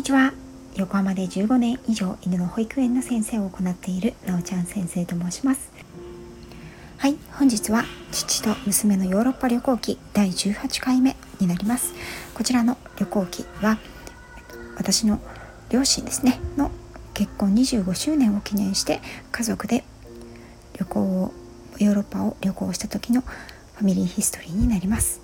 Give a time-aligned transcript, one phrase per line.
[0.00, 0.32] にちは。
[0.76, 5.70] 横浜で15年以上犬の保育園の先生を行っているなおちゃん先生と申します。
[6.96, 11.92] はい本日は父と娘のヨーロッパ旅行記第18回目になります。
[12.32, 13.76] こちらの旅行記は
[14.78, 15.20] 私の
[15.68, 16.70] 両親ですねの
[17.12, 19.84] 結婚25周年を記念して家族で
[20.78, 21.34] 旅行を
[21.76, 25.20] ヨーロッパを旅行した時のファミリーヒストリーになります。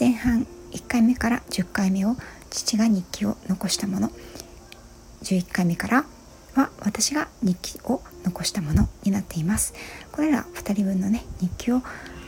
[0.00, 2.16] 前半1回目から10回目を
[2.50, 4.10] 父が日記を残したもの。
[5.22, 6.04] 11回目から
[6.54, 9.74] は私が日記を残したものになっています。
[10.12, 11.82] これら2人分のね日記を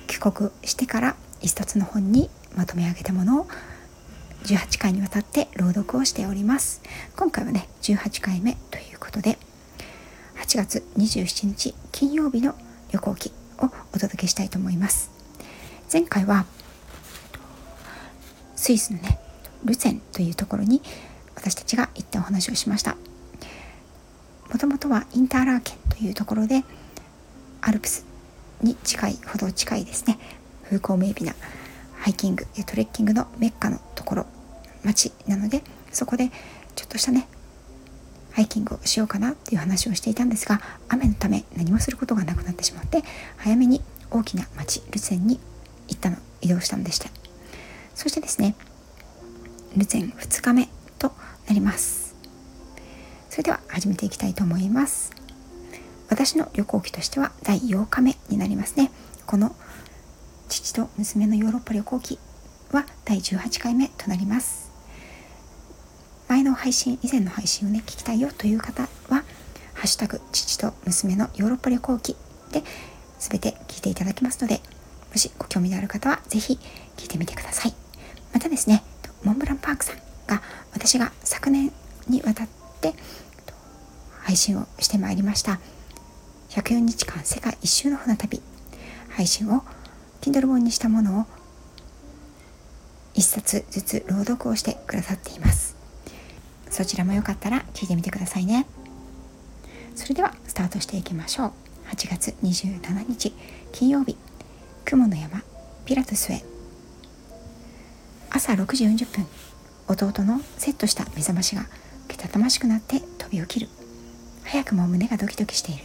[0.07, 3.47] 帰国してから一冊の本にまとめ上げたものを
[4.45, 6.83] 18回にわたって朗読をしております。
[7.17, 9.39] 今回はね18回目ということで
[10.37, 12.55] 8月27日金曜日の
[12.91, 15.11] 旅行記をお届けしたいと思います。
[15.93, 16.47] 前回は
[18.59, 19.21] スイスのね
[19.65, 20.83] ルツェンというところに
[21.37, 22.97] 私たちが行ったお話をしました。
[24.53, 26.65] もともとはインターラーケンというところで
[27.61, 28.05] アルプス
[28.61, 30.19] に近いほど近いですね。
[30.65, 31.35] 風光明媚な
[32.01, 34.27] ハイキングトレッキングのメッカのところ
[34.85, 36.31] 町なのでそこで
[36.75, 37.29] ちょっとしたね
[38.33, 43.03] ハイキングをしようかなっていう話をしていたんですが雨のため何もすることがなくなってしまって
[43.37, 45.39] 早めに大きな町ルツェンに
[45.89, 47.18] 行ったの移動したのでした。
[47.99, 48.55] そしてですね
[49.77, 50.69] ルツェン2日目
[51.01, 51.11] と
[51.49, 52.15] なります。
[53.29, 55.11] それでは始めていきたいと思います。
[56.09, 58.93] 私の旅行記としては第8日目になりますね。
[59.27, 59.55] この
[60.49, 62.21] 父と娘のヨーロッパ旅行記
[62.71, 64.71] は第18回目となります。
[66.29, 69.25] 前の配信以前の配信をね聞きたいよという方は
[69.75, 72.15] 「ハッシュタグ父と娘のヨーロッパ旅行記」
[72.53, 72.63] で
[73.19, 74.61] 全て聞いていただきますので
[75.11, 76.61] もしご興味のある方は是非
[76.97, 77.88] 聞いてみてください。
[78.33, 78.83] またですね
[79.25, 81.73] モンブランパークさんが私が昨年
[82.09, 82.49] にわたっ
[82.81, 82.95] て
[84.23, 85.59] 配信をしてまいりました。
[86.51, 88.43] 104日間世界一周の船旅。
[89.11, 89.63] 配信を
[90.21, 91.27] Kindle 本にしたものを
[93.15, 95.77] 1冊ずつ朗読をしてくださっています。
[96.71, 98.67] そちらもよかったら聞いてみてくださいね。
[99.95, 101.53] それではスタートしていきましょう。
[101.91, 103.35] 8月27日
[103.73, 104.17] 金曜日。
[104.85, 105.43] 雲の山
[105.85, 106.48] ピラトスへ。
[108.31, 109.27] 朝6時40分
[109.89, 111.67] 弟のセットした目覚ましが
[112.09, 113.69] けたたましくなって飛び起きる。
[114.45, 115.85] 早くも胸がドキドキしている。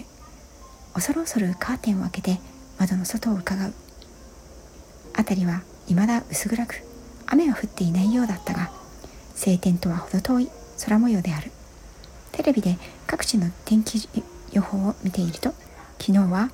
[0.94, 2.40] 恐る恐るカーテンを開けて
[2.80, 3.74] 窓の外を伺う。
[5.16, 6.84] 辺りは未だ薄暗く
[7.28, 8.72] 雨は降っていないようだったが
[9.36, 10.50] 晴天とは程遠い
[10.86, 11.52] 空模様である。
[12.32, 12.78] テレビで
[13.08, 14.10] 各地の天気
[14.52, 15.54] 予報を見ていると
[16.00, 16.50] 昨日は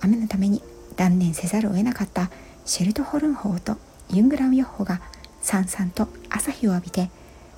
[0.00, 0.62] 雨のために
[0.96, 2.30] 断念せざるを得なかった
[2.64, 3.76] シェルトホルン法と
[4.10, 5.00] ユングラム予報が
[5.40, 7.10] さんさんと朝日を浴びて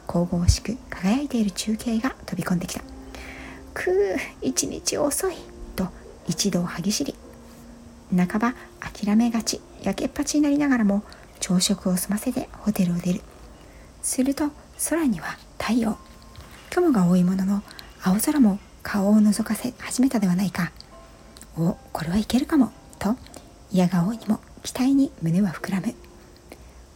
[0.06, 2.82] 神々しく輝いている中継が飛び込んできた
[3.74, 5.36] 「くう一日遅い」
[5.76, 5.88] と
[6.26, 7.14] 一同歯ぎしり。
[8.14, 11.02] 半ば諦めがち焼けっぱちになりながらも
[11.40, 13.22] 朝食を済ませてホテルを出る。
[14.02, 14.50] すると
[14.90, 15.96] 空には太陽。
[16.70, 17.62] 雲が多いものの
[18.02, 20.72] 青空も顔を覗かせ始めたではないか。
[21.56, 22.70] おこれはいけるかも。
[22.98, 23.16] と
[23.70, 25.94] 嫌顔にも期待に胸は膨らむ。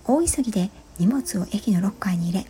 [0.09, 2.47] 大急ぎで荷物を駅のロッカーに入れ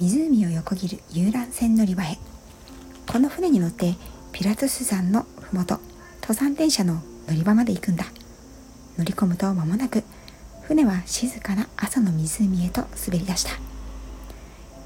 [0.00, 2.18] 湖を横切る遊覧船乗り場へ。
[3.06, 3.94] この船に乗って
[4.32, 5.78] ピラトス山の麓
[6.22, 6.94] 登山電車の
[7.28, 8.06] 乗り場まで行くんだ。
[8.96, 10.02] 乗り込むと間もなく
[10.62, 13.50] 船は静かな朝の湖へと滑り出した。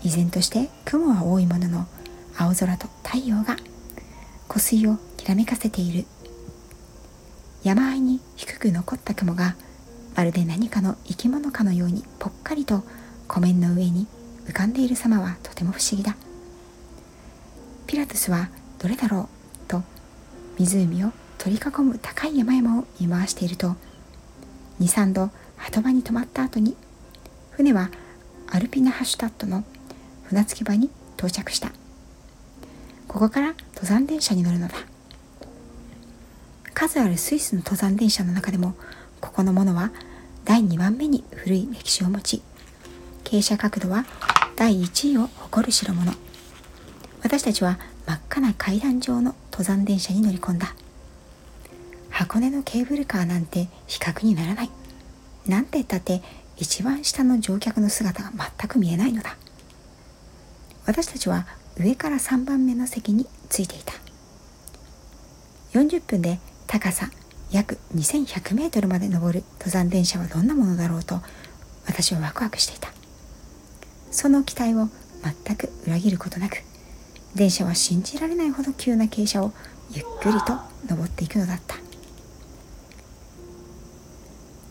[0.02, 1.86] 依然として雲は多いものの
[2.36, 3.56] 青空と太陽が
[4.48, 6.04] 湖水をきらめかせている。
[7.62, 9.54] 山あいに低く残った雲が
[10.20, 12.82] まるで何かの生き物かのようにぽっかりと
[13.26, 14.06] 湖面の上に
[14.44, 16.14] 浮かんでいる様はとても不思議だ。
[17.86, 19.30] ピラトスはどれだろ
[19.64, 19.82] うと
[20.58, 23.76] 湖を取り囲む高い山々を見回していると
[24.80, 26.76] 23度鳩場に止まった後に
[27.52, 27.88] 船は
[28.50, 29.64] アルピナハシュタットの
[30.24, 31.72] 船着き場に到着した。
[33.08, 34.74] ここから登山電車に乗るのだ。
[36.74, 38.74] 数あるスイスの登山電車の中でも
[39.22, 39.90] ここのものは
[40.50, 42.42] 第2番目に古い歴史を持ち
[43.22, 44.04] 傾斜角度は
[44.56, 46.12] 第1位を誇る代物。
[47.22, 50.74] 私たちは真っ赤な階段状の登山電車に乗り込んだ。
[52.08, 54.70] 箱根のケーブルカーなんて比較にならない。
[55.46, 56.20] なんて言ったって
[56.56, 59.36] 一番下の乗客の姿が全く見えないのだ。
[60.84, 61.46] 私たちは
[61.78, 63.92] 上から3番目の席についていた。
[65.78, 67.08] 40分で高さ
[67.52, 71.20] 約2100メートルまで登る登山電車はどんなものだろうと
[71.86, 72.92] 私はワクワクしていた。
[74.10, 74.88] その期待を
[75.46, 76.62] 全く裏切ることなく
[77.34, 79.52] 電車は信じられないほど急な傾斜を
[79.92, 80.54] ゆっくりと
[80.88, 81.76] 登っていくのだった。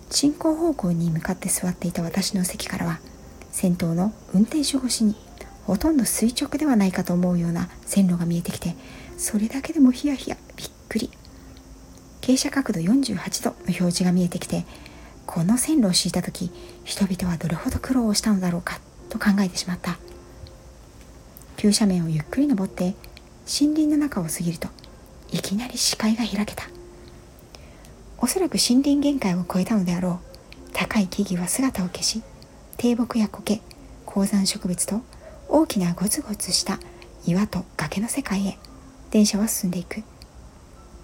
[0.09, 2.99] 進行方向に向かって座っていた私の席からは
[3.51, 5.15] 先頭の運転手越しに
[5.65, 8.75] ほとんど垂直ではないかと思うような線路が見えてきて
[9.17, 11.11] それだけでもヒヤヒヤびっくり。
[12.29, 14.63] 傾斜角度48度の表示が見えてきて
[15.25, 16.51] この線路を敷いた時
[16.83, 18.79] 人々はどれほど苦労をしたのだろうか
[19.09, 19.97] と考えてしまった。
[21.57, 22.93] 急斜面をゆっくり登って
[23.47, 24.67] 森林の中を過ぎると
[25.31, 26.65] いきなり視界が開けた。
[28.19, 30.69] おそらく森林限界を超えたのであろう。
[30.71, 32.21] 高い木々は姿を消し
[32.77, 33.59] 低木や苔
[34.05, 35.01] 高山植物と
[35.47, 36.77] 大きなゴツゴツした
[37.25, 38.59] 岩と崖の世界へ。
[39.09, 40.03] 電車は進んでいく。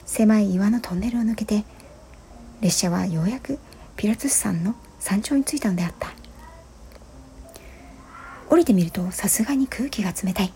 [0.06, 1.66] 狭い岩のトンネルを抜けて
[2.62, 3.60] 列車はようやく
[3.98, 6.14] ピラツス山の山頂に着いたのであった。
[8.50, 10.54] 降りてみるとさすがに空気が冷たい。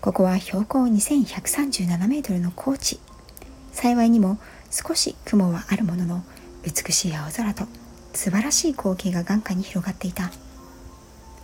[0.00, 3.00] ここは標高2137メートルの高地。
[3.72, 4.38] 幸いにも
[4.70, 6.24] 少し雲はあるものの
[6.64, 7.64] 美しい青空と
[8.12, 10.30] 素晴らしい光景が眼下に広がっていた。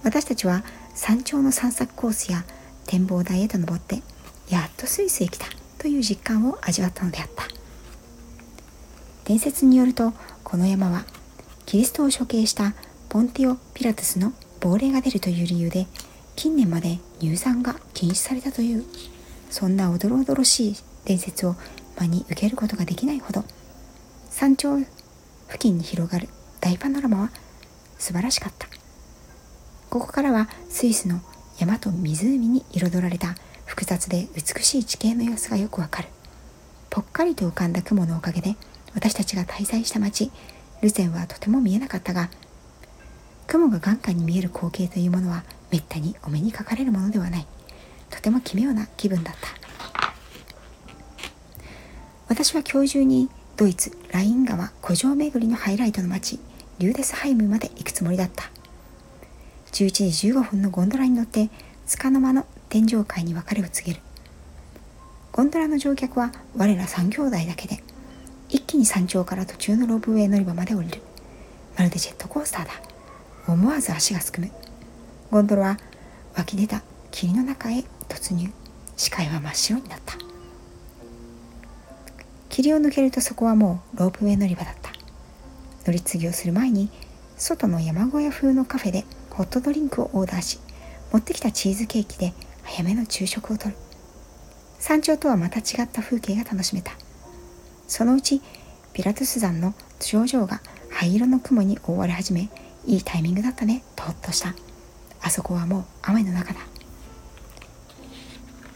[0.04, 0.62] 私たちは
[0.94, 2.44] 山頂の散策コースや
[2.86, 4.02] 展望台へと登って
[4.48, 5.46] やっとスイスへ来た。
[5.78, 7.44] という実感を味わったのであった。
[9.24, 11.04] 伝説によるとこの山は
[11.66, 12.74] キリストを処刑した
[13.10, 15.86] ポンティオ・ピラトゥスの亡霊が出るという理由で
[16.34, 18.84] 近年まで入山が禁止されたという
[19.50, 21.56] そんなおどろおどろしい伝説を
[21.98, 23.44] 真に受けることができないほど
[24.30, 26.28] 山頂付近に広がる
[26.60, 27.30] 大パノラマは
[27.98, 28.68] 素晴らしかった。
[29.90, 31.20] ここからはスイスの
[31.58, 33.34] 山と湖に彩られた
[33.78, 36.08] 複雑で美しい地形の様子がよくわかる。
[36.90, 38.56] ぽっかりと浮かんだ雲のおかげで
[38.92, 40.32] 私たちが滞在した町
[40.82, 42.28] ルゼンはとても見えなかったが
[43.46, 47.46] 雲が眼下に見える光景というものはめったにお目にかかれるものではない。
[48.10, 49.48] とても奇妙な気分だった。
[52.26, 56.40] 私は今日中にドイツライン川古城巡りのハイライトの街
[56.80, 58.50] リューデスハイムまで行くつもりだった。
[59.70, 61.48] 11時15分のゴンドラに乗って
[61.86, 64.02] 束の間の天上界に別れを告げる。
[65.32, 67.82] ゴンドラの乗客は我ら3兄弟だけで
[68.48, 71.00] 一気に山頂から途中のロープウェイ乗り場まで降りる。
[71.76, 72.72] まるでジェットコースターだ。
[73.46, 74.50] 思わず足がすくむ。
[75.30, 75.78] ゴンドラは
[76.36, 78.50] 湧き出た霧の中へ突入。
[78.96, 80.16] 視界は真っ白になった。
[82.48, 84.90] 霧を抜けるとそこはもうロープウェイ乗り場だった。
[85.86, 86.90] 乗り継ぎをする前に
[87.36, 90.58] 外の山小屋風のカフェでホットドリンクをオーダーし
[91.12, 92.32] 持ってきたチーズケーキで
[92.68, 93.74] 早めの昼食をとる。
[94.78, 96.92] 山頂とはまた違った風景が楽しめた。
[97.86, 98.42] そのうち
[98.92, 100.60] ピラトゥス山の頂上が
[100.90, 102.50] 灰色の雲に覆われ始め
[102.84, 103.82] いいタイミングだったね。
[103.96, 104.54] とほっとした。
[105.22, 106.60] あそこはもう雨の中だ。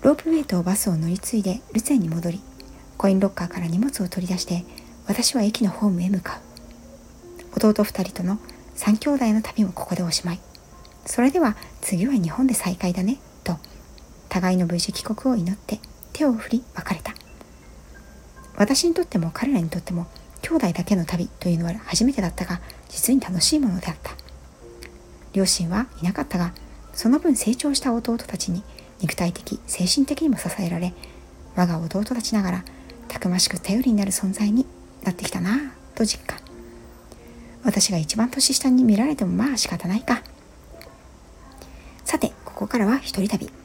[0.00, 2.40] ロープウェイとバスを乗り継いでルツェンに戻り
[2.96, 4.64] コインロッカーから荷物を取り出して
[5.06, 6.40] 私は駅のホームへ向か
[7.54, 7.56] う。
[7.56, 8.38] 弟2人との
[8.76, 10.40] 3兄弟の旅もここでおしまい。
[11.04, 13.18] それでは次は日本で再会だね。
[14.32, 15.78] 互いの無事帰国を祈って
[16.14, 17.12] 手を振り別れた。
[18.56, 20.06] 私にとっても彼らにとっても
[20.40, 24.12] 兄弟だけの旅というのは初めてだったが実に楽しいものであった。
[25.34, 26.54] 両親はいなかったが
[26.94, 28.62] その分成長した弟たちに
[29.00, 30.94] 肉体的精神的にも支えられ
[31.54, 32.64] 我が弟たちながら
[33.08, 34.64] たくましく頼りになる存在に
[35.02, 36.38] なってきたなぁと実感。
[37.64, 40.22] 私が一番年下に見られてもまあ仕方ないか。
[42.04, 43.61] さてここからは一人旅。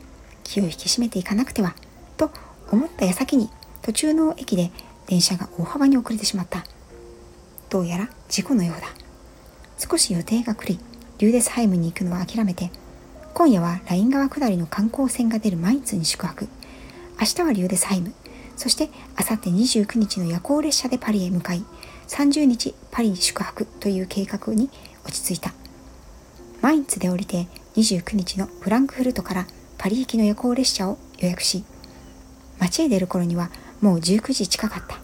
[0.47, 1.75] 気を引き締めていかなくては
[2.15, 2.31] と
[2.71, 3.49] 思った矢先に
[3.81, 4.71] 途中の駅で
[5.05, 6.63] 電車が大幅に遅れてしまった。
[7.69, 8.87] どうやら事故のようだ。
[9.77, 10.79] 少し予定が狂い
[11.19, 12.71] リューデスハイムに行くのは諦めて
[13.33, 16.47] 今夜はライン川下りの観光船が出るマインツに宿泊。
[17.19, 18.13] 明日はリューデスハイム。
[18.55, 21.63] そしてあさって29日の夜行列車でパリへ向かい
[22.07, 24.69] 30日パリに宿泊という計画に
[25.05, 25.53] 落ち着いた。
[26.61, 29.47] マインツで降りて29日のフランクフルトから
[29.77, 31.63] パリ行きの夜行列車を予約し
[32.59, 33.49] 街へ出る頃には
[33.81, 34.97] もう19時近かった。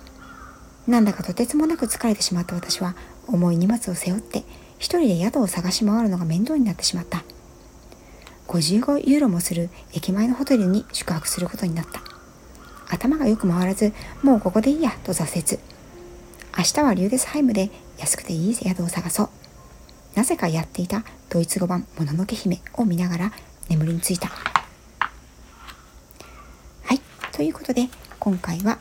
[0.87, 2.95] なんだかとてつもなく疲れてしまった私は
[3.27, 4.43] 重い荷物を背負って
[4.79, 7.23] 一人で宿を探し回るのが面倒になってしまった。
[8.47, 12.01] 55ユーロもする駅前のホテルに宿泊することになった。
[12.89, 15.59] 頭がよく回らずもうここでいいやと挫折。
[16.57, 19.29] 明日はリューデスハイムで安くていい宿を探そう。
[20.15, 23.31] なぜかやっていたドイツ語版もののけ姫を見ながら
[23.69, 24.52] 眠りについた。
[27.33, 28.77] ということで今回は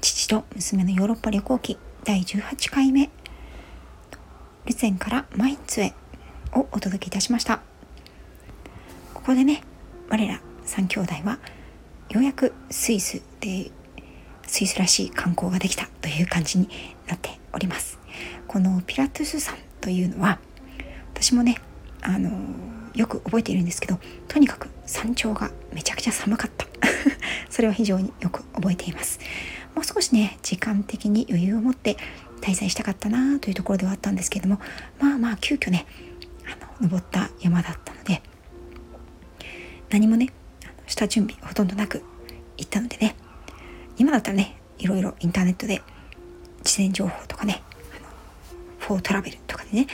[0.00, 3.10] 父と娘のヨーロッパ旅行記第18回目
[4.64, 5.92] ルツェンからマインツへ
[6.54, 7.60] をお届けいたしました。
[9.12, 9.62] ここでね
[10.08, 11.38] 我ら3兄弟は
[12.08, 13.70] ようやくスイスで
[14.46, 16.70] スイスらしい観光ができたという感じに
[17.06, 17.98] なっております。
[18.46, 20.38] このピラトゥス山というのは
[21.12, 21.60] 私もね
[22.00, 22.30] あの
[22.94, 26.66] よく覚えているんですけどとにかく山頂がめちゃくちゃ寒かった。
[27.50, 29.20] それは非常によく覚えています。
[29.74, 31.96] もう少しね時間的に余裕を持って
[32.40, 34.60] 滞在したかったなというところではあったんですけれども
[34.98, 35.86] まあまあ急遽ね
[36.46, 38.22] あの登った山だったので
[39.90, 40.32] 何もね
[40.86, 42.02] 下準備ほとんどなく
[42.56, 43.14] 行ったのでね
[43.98, 45.82] 今だったらねいろいろインターネットで
[46.64, 48.08] 事前情報とかねあの
[48.78, 49.86] フォートラベルとかでね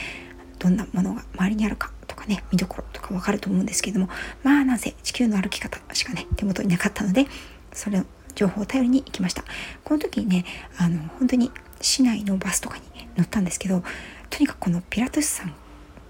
[0.58, 1.92] どんなものが周りにあるか
[2.24, 4.08] かね見どころとかわかると思うんですけども
[4.42, 7.26] まあなぜ地球の歩き方しかね手元になかったので
[7.72, 9.44] それの情報を頼りに行きました。
[9.84, 10.44] この時にね
[10.78, 12.82] あの本当に市内のバスとかに
[13.16, 13.82] 乗ったんですけど
[14.30, 15.54] とにかくこのピラトゥス山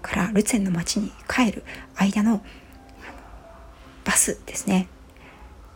[0.01, 1.63] からルツェンの町に帰る
[1.95, 2.43] 間の
[4.03, 4.87] バスですね。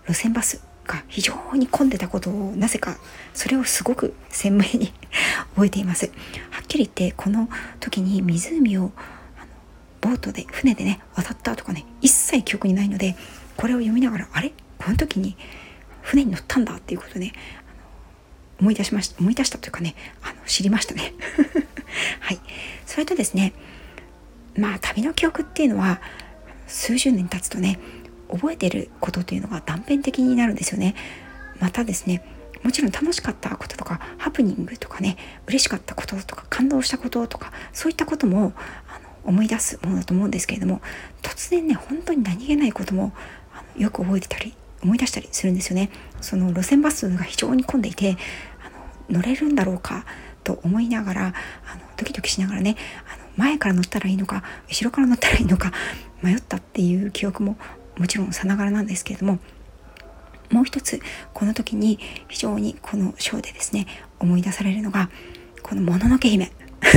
[0.08, 2.98] 路線バスが非常に混んでたことをなぜか
[3.34, 4.92] それをすごく鮮明に
[5.54, 6.08] 覚えています。
[6.50, 7.48] はっきり言ってこの
[7.80, 8.92] 時に湖を
[10.10, 13.16] ボートで船でね渡ったとかね一切記憶にないので
[13.56, 14.52] これを読みながらあれ？
[14.80, 15.38] この時に
[16.02, 17.34] 船に乗ったんだっていうことね
[18.60, 21.14] 思い出しました思い出したというかねあの知りましたね。
[22.22, 22.40] はい。
[22.86, 23.54] それとですね
[24.58, 26.02] まあ旅の記憶っていうのは
[26.68, 27.80] 数十年経つとね
[28.32, 30.96] 覚えてることというのが断片的になるんですよね。
[31.60, 32.24] またですね
[32.64, 38.54] もちろん楽しかったこととかハプニングとかね嬉しかったこととか感動したこととかそういったことも
[39.24, 40.82] 思い出すものだと思うんですけれども
[41.22, 43.14] 突然ね本当に何気ないことも
[43.54, 45.90] あのよく覚えてたり思い出したりするんですよね。
[46.22, 48.18] その路線バスが非常に混んでいて
[49.10, 50.06] あの乗れるんだろうか
[50.44, 51.34] と思いながらあの
[51.98, 52.78] ドキドキしながらね
[53.14, 55.72] あの前から乗ったらいいのか後ろから乗ったらいいのか
[56.22, 57.58] 迷ったっていう記憶も
[57.98, 59.40] もちろんさながらなんですけれども
[60.52, 61.00] もう一つ
[61.34, 63.88] この時に非常にこのショーでですね
[64.20, 65.10] 思い出されるのが
[65.62, 66.52] この「もののけ姫」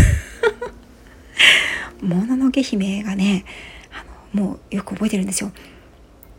[2.03, 3.45] もののけ姫がね
[3.93, 5.53] あのもうよく覚えてるんですよ。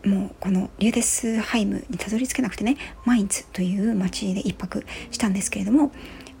[0.04, 5.92] もうこのリューデスハイムにたどり着けなくてねマインツという町で1泊したんですけれども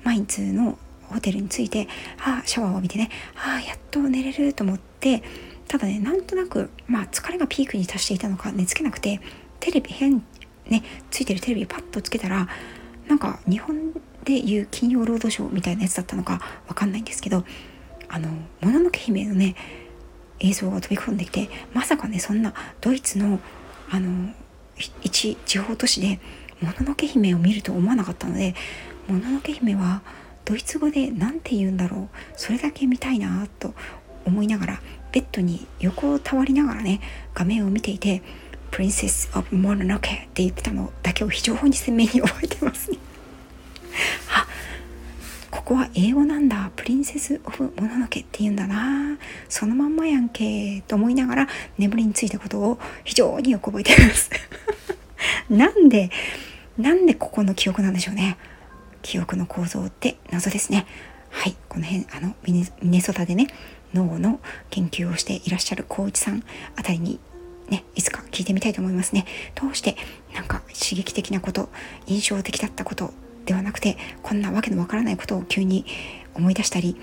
[0.02, 0.78] マインツの
[1.08, 1.88] ホテルに着いて
[2.22, 5.22] あシャワーを浴びてねあやっと寝れると思って
[5.66, 9.20] ただねなんとなくまあ疲れがピークに達していたのか寝つけなくて
[9.60, 10.22] テレビ変
[10.68, 12.48] ねついてるテレビパッとつけたら
[13.08, 13.92] なんか日本
[14.24, 17.44] でいう金曜ロードショーみたいなやつだったのかわかんないんですけど
[18.08, 18.28] あの
[18.60, 19.54] 「もののけ姫」のね
[20.40, 23.40] 映像が飛び込んできてまさかねそんなドイツの
[23.90, 24.32] あの
[25.02, 26.20] 一地方都市で
[26.60, 28.54] 「もののけ姫」を見ると思わなかったので
[29.08, 30.02] 「もののけ姫」は
[30.44, 33.74] ドイツ語で何て言うんだろうそれだけ見たいなと
[34.24, 34.80] 思いながら
[35.12, 37.00] ベッドに横をたわりながらね
[37.34, 38.22] 画面を見ていて
[38.70, 42.98] 「プリンセス・オブ・モノノケ」って言ってたのだけを非常に鮮明に覚えてますね。
[45.64, 46.70] ここは英語なんだ。
[46.76, 49.16] プリンセス・オブ・モノノケって言うんだな。
[49.48, 50.82] そのまんまやんけ。
[50.86, 54.28] と思いながら眠りについたことを非常によく覚えています。
[55.48, 56.10] なんで
[56.76, 58.36] なんでここの記憶なんでしょうね。
[59.00, 60.84] 記憶の構造って謎ですね。
[61.30, 61.56] はい。
[61.70, 63.46] この辺あのミネソタでね
[63.94, 66.44] 脳の研究をしていらっしゃる光一さん
[66.76, 67.18] あたりに
[67.70, 69.24] ね、いつか聞いてみたいと思いますね。
[69.54, 69.96] どうして
[70.34, 71.70] なんか刺激的なこと、
[72.06, 75.84] 印象的だったことではなくて、こんなわけのわからないことを急に
[76.34, 76.96] 思い出したり、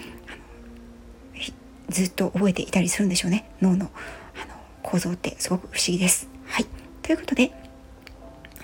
[1.90, 3.52] ずっと覚えていたりするんでしょうね。
[3.62, 3.92] 脳の
[4.36, 6.30] あの構造ってすごく不思議です。
[6.46, 6.66] はい。
[7.02, 7.52] ということで、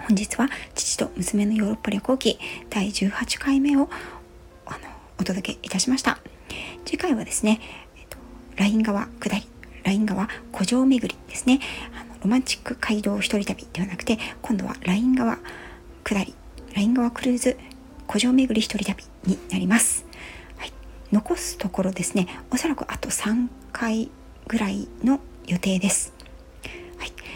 [0.07, 3.89] 本日は父と娘のヨーロッパ旅行記第18回目を
[4.65, 4.77] あの
[5.19, 6.19] お届けいたしました。
[6.86, 7.60] 次回はですね、
[7.98, 8.17] えっと
[8.55, 9.48] ライン川下り
[9.88, 11.62] ライン川古城巡りですね
[11.96, 15.38] あのロマンチック街道一人旅ではなくて今度はライン川
[16.03, 16.36] 下り
[16.77, 17.57] ライン川クルーズ
[18.07, 20.05] 古城巡り一人旅になります、
[20.57, 20.72] はい、
[21.12, 24.12] 残すところですねおそらくあと3回
[24.48, 26.13] ぐらいの予定です。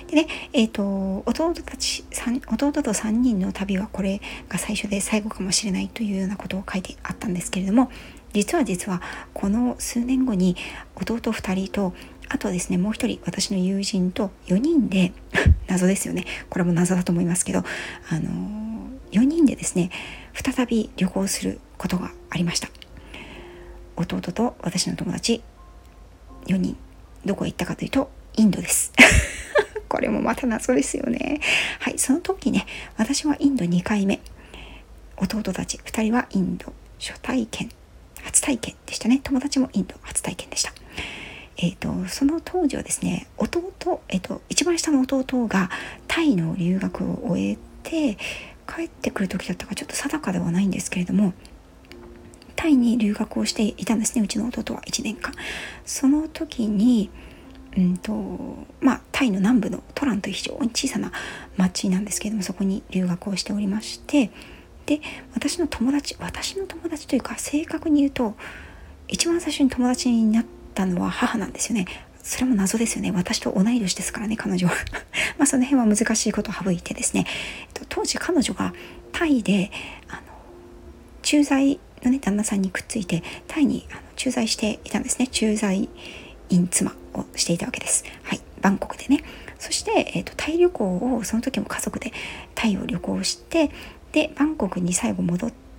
[0.07, 2.03] でね、えっ、ー、と、弟たち、
[2.51, 4.19] 弟と3人の旅はこれ
[4.49, 7.89] が最初で最後かもしれないというようなことを書いてあったんですけれども、
[8.33, 9.01] 実は実は
[9.33, 10.57] この数年後に
[10.95, 11.93] 弟2人と
[12.27, 15.13] あとですねもう一人私の友人と4人で
[15.67, 16.25] 謎ですよね。
[16.49, 17.63] これも謎だと思いますけど
[18.09, 18.81] あの
[19.11, 19.89] 4人でですね
[20.33, 22.69] 再び旅行することがありました。
[23.95, 25.43] 弟と私の友達
[26.47, 26.77] 4人。
[27.23, 28.91] どこへ行ったかというとインドです。
[29.87, 31.39] これもまた謎ですよね。
[31.79, 32.65] はいその時ね
[32.97, 34.19] 私はインド2回目。
[35.17, 37.69] 弟たち2人はインド初体験
[38.23, 39.19] 初体験でしたね。
[39.23, 40.73] 友達もインド初体験でした、
[41.57, 43.71] えーと、その当時はですね弟、
[44.09, 45.69] えーと、一番下の弟が
[46.07, 48.17] タイの留学を終えて
[48.67, 51.33] 帰ってくる時だったかちょっと定かではないんですけれども
[52.55, 55.33] タイに留学をしていたんですねうちの弟は1年間。
[55.85, 57.09] その時に
[57.77, 58.11] うんと
[58.81, 61.11] まあ、タイの南部のトランという非常に小さな
[61.55, 64.29] 町なんですけれどもそこに留学をしておりまして
[64.85, 64.99] で
[65.33, 68.35] 私の友達私の友達というか正確に言うと
[69.07, 71.85] 一番最初に友達になったのは母なんですよね
[72.23, 73.11] それも謎ですよね。
[73.11, 74.73] 私と同い年ですからね彼女は。
[75.37, 77.25] まあその辺は難しいことを省いてですね。
[77.61, 78.73] えっと当時彼女が
[79.11, 79.71] タイで
[80.07, 80.21] あの
[81.21, 85.27] 駐在のね旦那さんにくっついてタイにあの駐在していたんですね。
[85.27, 85.89] 駐在
[86.49, 88.03] 員妻をしていたわけです。
[88.23, 89.23] はい、バンコクでね。
[89.57, 92.11] そして、えーと、タイ旅行をその時も家族で
[92.55, 93.69] タイを旅行して
[94.11, 95.70] でバンコクに最後戻って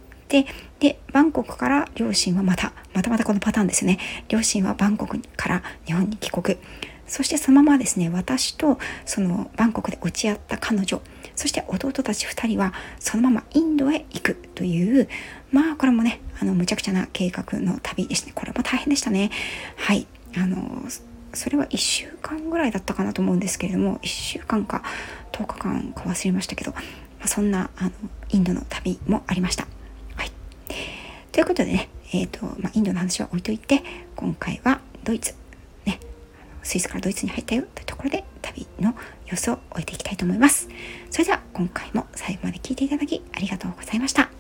[0.81, 3.99] でバンコクから両親はまたまたまたこのパターンですね。
[4.29, 6.59] 両親はバンコクから日本に帰国。
[7.07, 11.01] そしてそのままですね私とそのバンコクで落ち合った彼女。
[11.35, 15.09] そして弟たち2人はそのままインドへ行くという
[15.51, 18.33] まあこれもねあのむちゃくちゃな計画の旅でしたね。
[18.35, 19.31] これも大変でしたね。
[19.77, 20.07] はい。
[20.37, 20.83] あの
[21.35, 24.83] それは1週間ぐらいだったかなと思うんですけれども1週間か
[25.33, 26.79] 10日間か忘れましたけど、ま
[27.25, 27.91] あ、そんなあの
[28.31, 29.67] インドの旅もありました。
[31.33, 33.83] ということでね、えーとまあ、インドの話は置いといて
[34.15, 35.35] 今回はドイツ、
[35.87, 35.99] ね、
[36.63, 38.95] スイスからドイツに入ったよというところで旅の
[39.27, 40.69] 様子を終えていきたいと思います。
[41.11, 44.31] それでは今回も最後まで聴いていただきありがとうございました。